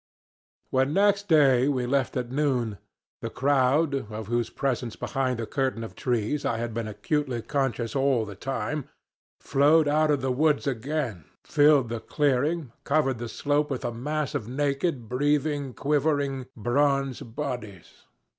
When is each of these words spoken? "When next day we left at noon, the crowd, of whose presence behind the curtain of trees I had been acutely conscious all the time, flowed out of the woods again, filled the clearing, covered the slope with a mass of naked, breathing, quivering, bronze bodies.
"When 0.71 0.93
next 0.93 1.27
day 1.27 1.67
we 1.67 1.85
left 1.85 2.17
at 2.17 2.31
noon, 2.31 2.79
the 3.21 3.29
crowd, 3.29 3.93
of 4.11 4.25
whose 4.25 4.49
presence 4.49 4.95
behind 4.95 5.37
the 5.37 5.45
curtain 5.45 5.83
of 5.83 5.93
trees 5.93 6.43
I 6.43 6.57
had 6.57 6.73
been 6.73 6.87
acutely 6.87 7.39
conscious 7.43 7.95
all 7.95 8.25
the 8.25 8.33
time, 8.33 8.89
flowed 9.39 9.87
out 9.87 10.09
of 10.09 10.21
the 10.21 10.31
woods 10.31 10.65
again, 10.65 11.25
filled 11.43 11.89
the 11.89 11.99
clearing, 11.99 12.71
covered 12.83 13.19
the 13.19 13.29
slope 13.29 13.69
with 13.69 13.85
a 13.85 13.93
mass 13.93 14.33
of 14.33 14.47
naked, 14.47 15.07
breathing, 15.07 15.71
quivering, 15.75 16.47
bronze 16.55 17.21
bodies. 17.21 18.07